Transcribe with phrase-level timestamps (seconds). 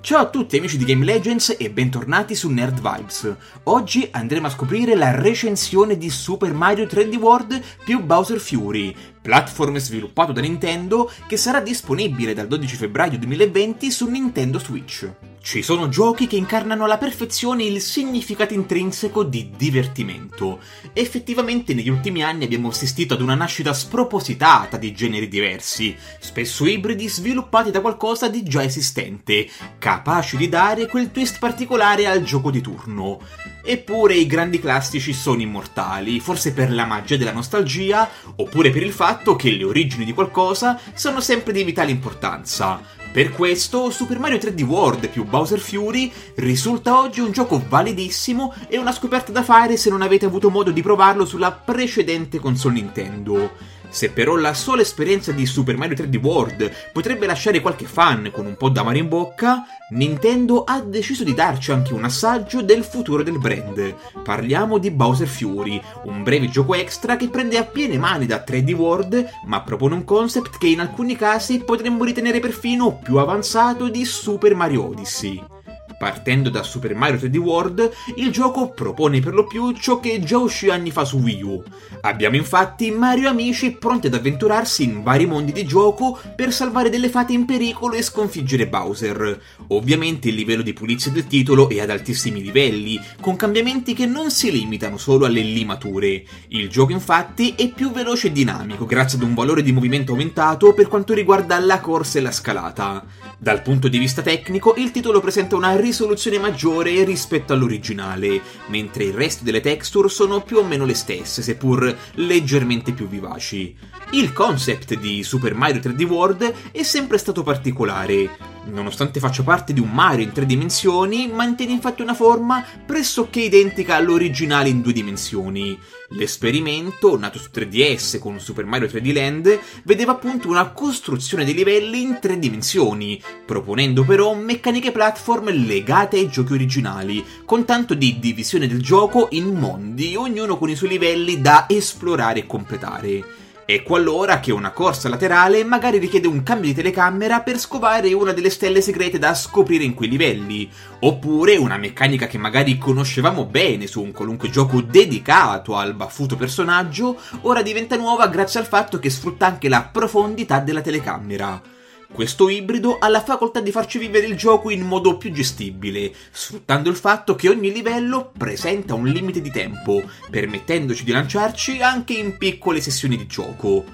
[0.00, 3.34] Ciao a tutti amici di Game Legends e bentornati su Nerd Vibes.
[3.64, 8.94] Oggi andremo a scoprire la recensione di Super Mario 3D World più Bowser Fury,
[9.24, 15.10] platform sviluppato da Nintendo che sarà disponibile dal 12 febbraio 2020 su Nintendo Switch.
[15.44, 20.58] Ci sono giochi che incarnano alla perfezione il significato intrinseco di divertimento.
[20.94, 27.08] Effettivamente negli ultimi anni abbiamo assistito ad una nascita spropositata di generi diversi, spesso ibridi
[27.08, 29.46] sviluppati da qualcosa di già esistente,
[29.78, 33.20] capaci di dare quel twist particolare al gioco di turno.
[33.66, 38.92] Eppure i grandi classici sono immortali, forse per la magia della nostalgia, oppure per il
[38.92, 42.80] fatto che le origini di qualcosa sono sempre di vitale importanza.
[43.12, 48.76] Per questo Super Mario 3D World più Bowser Fury risulta oggi un gioco validissimo e
[48.76, 53.73] una scoperta da fare se non avete avuto modo di provarlo sulla precedente console Nintendo.
[53.94, 58.44] Se però la sola esperienza di Super Mario 3D World potrebbe lasciare qualche fan con
[58.44, 63.22] un po' d'amaro in bocca, Nintendo ha deciso di darci anche un assaggio del futuro
[63.22, 63.94] del brand.
[64.24, 68.72] Parliamo di Bowser Fury, un breve gioco extra che prende a piene mani da 3D
[68.72, 74.04] World, ma propone un concept che in alcuni casi potremmo ritenere perfino più avanzato di
[74.04, 75.53] Super Mario Odyssey.
[75.98, 80.38] Partendo da Super Mario 3D World, il gioco propone per lo più ciò che già
[80.38, 81.62] uscì anni fa su Wii U.
[82.02, 87.08] Abbiamo infatti Mario amici pronti ad avventurarsi in vari mondi di gioco per salvare delle
[87.08, 89.40] fate in pericolo e sconfiggere Bowser.
[89.68, 94.30] Ovviamente il livello di pulizia del titolo è ad altissimi livelli, con cambiamenti che non
[94.30, 96.24] si limitano solo alle limature.
[96.48, 100.74] Il gioco infatti è più veloce e dinamico grazie ad un valore di movimento aumentato
[100.74, 103.04] per quanto riguarda la corsa e la scalata.
[103.38, 105.92] Dal punto di vista tecnico, il titolo presenta una risoluzione
[106.38, 111.96] maggiore rispetto all'originale, mentre il resto delle texture sono più o meno le stesse, seppur
[112.14, 113.76] leggermente più vivaci.
[114.12, 118.53] Il concept di Super Mario 3D World è sempre stato particolare.
[118.66, 123.96] Nonostante faccia parte di un Mario in tre dimensioni, mantiene infatti una forma pressoché identica
[123.96, 125.78] all'originale in due dimensioni.
[126.10, 132.00] L'esperimento, nato su 3DS con Super Mario 3D Land, vedeva appunto una costruzione dei livelli
[132.00, 138.66] in tre dimensioni, proponendo però meccaniche platform legate ai giochi originali, con tanto di divisione
[138.66, 143.43] del gioco in mondi, ognuno con i suoi livelli da esplorare e completare.
[143.66, 148.32] Ecco allora che una corsa laterale magari richiede un cambio di telecamera per scovare una
[148.32, 150.70] delle stelle segrete da scoprire in quei livelli,
[151.00, 157.18] oppure una meccanica che magari conoscevamo bene su un qualunque gioco dedicato al baffuto personaggio,
[157.42, 161.73] ora diventa nuova grazie al fatto che sfrutta anche la profondità della telecamera.
[162.14, 166.88] Questo ibrido ha la facoltà di farci vivere il gioco in modo più gestibile, sfruttando
[166.88, 172.38] il fatto che ogni livello presenta un limite di tempo, permettendoci di lanciarci anche in
[172.38, 173.84] piccole sessioni di gioco.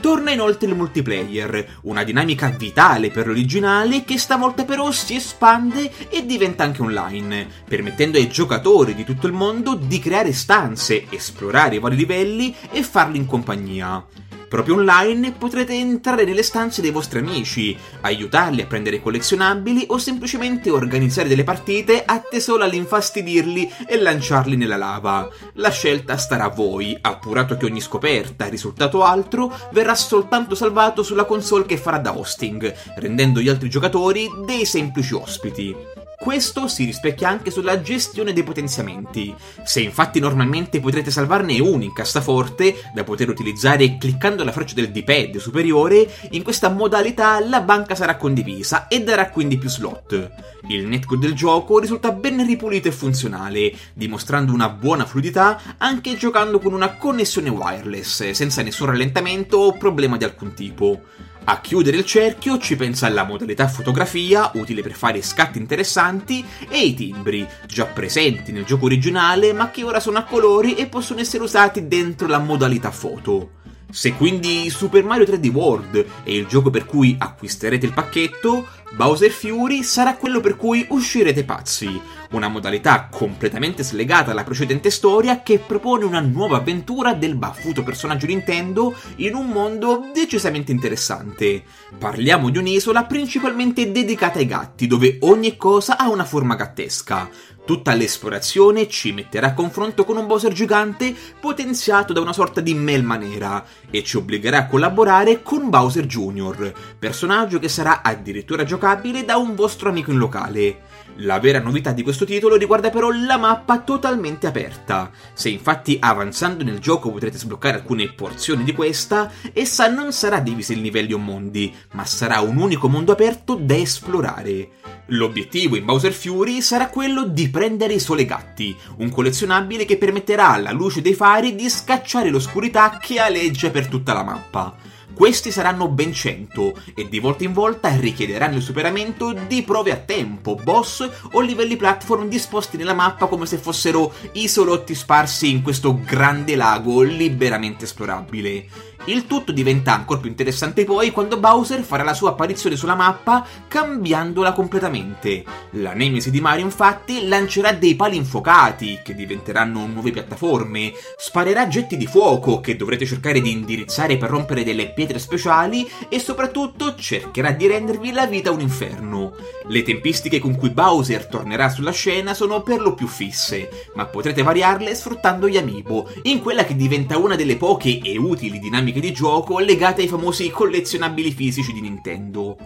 [0.00, 6.26] Torna inoltre il multiplayer, una dinamica vitale per l'originale che stavolta però si espande e
[6.26, 11.78] diventa anche online, permettendo ai giocatori di tutto il mondo di creare stanze, esplorare i
[11.78, 14.04] vari livelli e farli in compagnia.
[14.48, 20.70] Proprio online potrete entrare nelle stanze dei vostri amici, aiutarli a prendere collezionabili o semplicemente
[20.70, 25.28] organizzare delle partite atte solo all'infastidirli e lanciarli nella lava.
[25.54, 31.24] La scelta starà a voi, appurato che ogni scoperta, risultato altro, verrà soltanto salvato sulla
[31.24, 35.97] console che farà da hosting, rendendo gli altri giocatori dei semplici ospiti.
[36.20, 39.32] Questo si rispecchia anche sulla gestione dei potenziamenti.
[39.62, 44.90] Se infatti normalmente potrete salvarne uno in cassaforte da poter utilizzare cliccando la freccia del
[44.90, 50.30] D-pad superiore, in questa modalità la banca sarà condivisa e darà quindi più slot.
[50.66, 56.58] Il netcode del gioco risulta ben ripulito e funzionale, dimostrando una buona fluidità anche giocando
[56.58, 61.00] con una connessione wireless, senza nessun rallentamento o problema di alcun tipo.
[61.50, 66.78] A chiudere il cerchio ci pensa la modalità fotografia, utile per fare scatti interessanti, e
[66.78, 71.20] i timbri, già presenti nel gioco originale ma che ora sono a colori e possono
[71.20, 73.52] essere usati dentro la modalità foto.
[73.90, 79.30] Se quindi Super Mario 3D World è il gioco per cui acquisterete il pacchetto, Bowser
[79.30, 82.00] Fury sarà quello per cui uscirete pazzi,
[82.30, 88.26] una modalità completamente slegata alla precedente storia che propone una nuova avventura del baffuto personaggio
[88.26, 91.62] Nintendo in un mondo decisamente interessante.
[91.98, 97.28] Parliamo di un'isola principalmente dedicata ai gatti, dove ogni cosa ha una forma gattesca.
[97.68, 102.72] Tutta l'esplorazione ci metterà a confronto con un Bowser gigante potenziato da una sorta di
[102.72, 109.24] melma nera e ci obbligherà a collaborare con Bowser Jr., personaggio che sarà addirittura giocabile
[109.24, 110.86] da un vostro amico in locale.
[111.22, 115.10] La vera novità di questo titolo riguarda però la mappa totalmente aperta.
[115.34, 120.74] Se infatti avanzando nel gioco potrete sbloccare alcune porzioni di questa, essa non sarà divisa
[120.74, 124.68] in livelli o mondi, ma sarà un unico mondo aperto da esplorare.
[125.06, 130.50] L'obiettivo in Bowser Fury sarà quello di prendere i sole gatti, un collezionabile che permetterà
[130.50, 134.76] alla luce dei fari di scacciare l'oscurità che aleggia per tutta la mappa.
[135.18, 139.96] Questi saranno ben 100 e di volta in volta richiederanno il superamento di prove a
[139.96, 145.98] tempo, boss o livelli platform disposti nella mappa come se fossero isolotti sparsi in questo
[146.04, 148.88] grande lago liberamente esplorabile.
[149.04, 153.46] Il tutto diventa ancora più interessante poi quando Bowser farà la sua apparizione sulla mappa
[153.66, 155.44] cambiandola completamente.
[155.72, 161.96] La Nemesi di Mario infatti lancerà dei pali infuocati che diventeranno nuove piattaforme, sparerà getti
[161.96, 167.52] di fuoco che dovrete cercare di indirizzare per rompere delle pietre speciali e soprattutto cercherà
[167.52, 169.34] di rendervi la vita un inferno.
[169.66, 174.42] Le tempistiche con cui Bowser tornerà sulla scena sono per lo più fisse, ma potrete
[174.42, 179.12] variarle sfruttando gli amiibo, in quella che diventa una delle poche e utili dinamiche di
[179.12, 182.56] gioco legate ai famosi collezionabili fisici di Nintendo.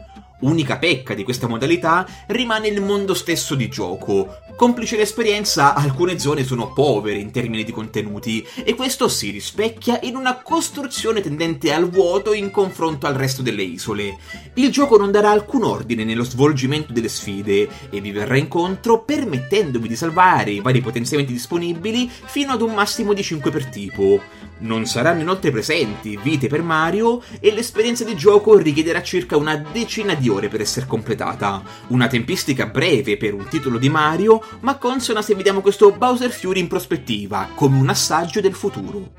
[0.41, 4.39] Unica pecca di questa modalità rimane il mondo stesso di gioco.
[4.57, 10.15] Complice l'esperienza, alcune zone sono povere in termini di contenuti e questo si rispecchia in
[10.15, 14.19] una costruzione tendente al vuoto in confronto al resto delle isole.
[14.55, 19.89] Il gioco non darà alcun ordine nello svolgimento delle sfide e vi verrà incontro permettendovi
[19.89, 24.21] di salvare i vari potenziamenti disponibili fino ad un massimo di 5 per tipo.
[24.59, 30.15] Non saranno inoltre presenti vite per Mario e l'esperienza di gioco richiederà circa una decina
[30.15, 31.63] di ore per essere completata.
[31.89, 36.61] Una tempistica breve per un titolo di Mario, ma consona se vediamo questo Bowser Fury
[36.61, 39.11] in prospettiva, come un assaggio del futuro.